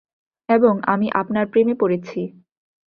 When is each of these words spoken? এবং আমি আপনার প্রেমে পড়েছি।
এবং 0.49 0.73
আমি 0.85 1.07
আপনার 1.11 1.45
প্রেমে 1.47 1.75
পড়েছি। 1.75 2.19